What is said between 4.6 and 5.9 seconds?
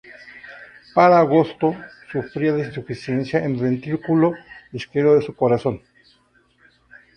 izquierdo de su corazón.